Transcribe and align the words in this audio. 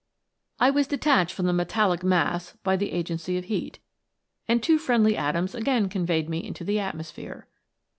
"I 0.59 0.71
was 0.71 0.87
detached 0.87 1.31
from 1.31 1.45
the 1.45 1.53
metallic 1.53 2.03
mass 2.03 2.53
by 2.63 2.75
the 2.75 2.91
agency 2.91 3.37
of 3.37 3.43
heat, 3.45 3.77
and 4.47 4.63
two 4.63 4.79
friendly 4.79 5.15
atoms 5.15 5.53
again 5.53 5.89
con 5.89 6.07
veyed 6.07 6.27
me 6.27 6.43
into 6.43 6.63
the 6.63 6.79
atmosphere. 6.79 7.45